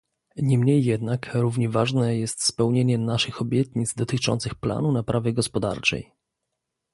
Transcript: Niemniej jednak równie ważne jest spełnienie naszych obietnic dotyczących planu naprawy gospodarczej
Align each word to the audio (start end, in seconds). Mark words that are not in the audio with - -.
Niemniej 0.41 0.83
jednak 0.85 1.29
równie 1.33 1.69
ważne 1.69 2.17
jest 2.17 2.45
spełnienie 2.45 2.97
naszych 2.97 3.41
obietnic 3.41 3.93
dotyczących 3.93 4.55
planu 4.55 4.91
naprawy 4.91 5.33
gospodarczej 5.33 6.11